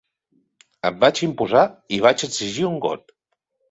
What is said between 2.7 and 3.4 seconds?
un got.